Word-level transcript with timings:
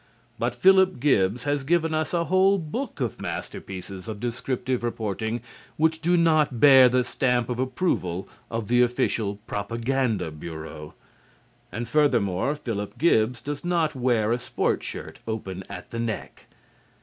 But 0.39 0.55
Philip 0.55 0.99
Gibbs 0.99 1.43
has 1.43 1.63
given 1.63 1.93
us 1.93 2.11
a 2.11 2.23
whole 2.23 2.57
book 2.57 2.99
of 2.99 3.21
masterpieces 3.21 4.07
of 4.07 4.19
descriptive 4.19 4.83
reporting 4.83 5.41
which 5.77 6.01
do 6.01 6.17
not 6.17 6.59
bear 6.59 6.89
the 6.89 7.03
stamp 7.03 7.49
of 7.49 7.59
approval 7.59 8.27
of 8.49 8.67
the 8.67 8.81
official 8.81 9.35
propaganda 9.45 10.31
bureau. 10.31 10.95
And, 11.71 11.87
furthermore, 11.87 12.55
Philip 12.55 12.97
Gibbs 12.97 13.41
does 13.41 13.63
not 13.63 13.93
wear 13.93 14.31
a 14.31 14.39
sport 14.39 14.81
shirt 14.81 15.19
open 15.27 15.61
at 15.69 15.91
the 15.91 15.99
neck. 15.99 16.47